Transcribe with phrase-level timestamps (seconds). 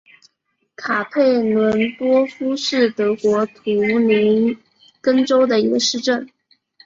[0.75, 3.61] 卡佩伦多夫是德国图
[4.07, 4.57] 林
[4.99, 6.27] 根州的一个市镇。